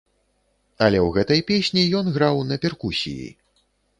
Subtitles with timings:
[0.85, 3.29] Але ў гэтай песні ён граў на перкусіі.